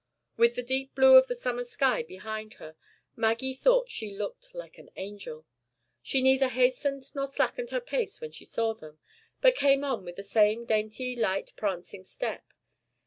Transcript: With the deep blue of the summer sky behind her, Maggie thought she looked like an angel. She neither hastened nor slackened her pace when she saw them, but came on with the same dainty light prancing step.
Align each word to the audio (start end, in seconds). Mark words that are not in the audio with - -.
With 0.35 0.55
the 0.55 0.63
deep 0.63 0.95
blue 0.95 1.13
of 1.15 1.27
the 1.27 1.35
summer 1.35 1.63
sky 1.63 2.01
behind 2.01 2.55
her, 2.55 2.75
Maggie 3.15 3.53
thought 3.53 3.91
she 3.91 4.09
looked 4.17 4.49
like 4.55 4.79
an 4.79 4.89
angel. 4.95 5.45
She 6.01 6.23
neither 6.23 6.47
hastened 6.47 7.13
nor 7.13 7.27
slackened 7.27 7.69
her 7.69 7.79
pace 7.79 8.19
when 8.19 8.31
she 8.31 8.43
saw 8.45 8.73
them, 8.73 8.97
but 9.41 9.53
came 9.53 9.83
on 9.83 10.03
with 10.03 10.15
the 10.15 10.23
same 10.23 10.65
dainty 10.65 11.15
light 11.15 11.53
prancing 11.55 12.03
step. 12.03 12.51